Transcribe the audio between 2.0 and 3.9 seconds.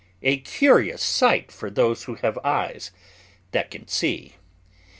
who have eyes that can